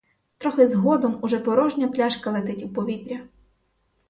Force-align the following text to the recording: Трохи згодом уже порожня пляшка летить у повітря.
Трохи 0.37 0.67
згодом 0.67 1.19
уже 1.21 1.39
порожня 1.39 1.87
пляшка 1.87 2.31
летить 2.31 2.63
у 2.63 2.69
повітря. 2.69 3.27